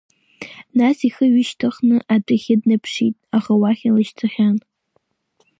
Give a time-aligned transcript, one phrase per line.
[0.77, 4.55] Нас ихы ҩышьҭхны адәахьы днаԥшит, аха уахь илашьцахьан.